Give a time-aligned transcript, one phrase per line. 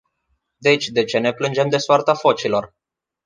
[0.57, 2.75] Deci de ce ne plângem de soarta focilor?